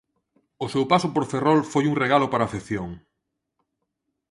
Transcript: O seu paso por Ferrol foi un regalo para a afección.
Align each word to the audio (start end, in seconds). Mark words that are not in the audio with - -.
O 0.65 0.67
seu 0.73 0.83
paso 0.91 1.07
por 1.13 1.23
Ferrol 1.31 1.59
foi 1.71 1.83
un 1.87 1.95
regalo 2.03 2.27
para 2.31 2.41
a 2.43 2.49
afección. 2.51 2.89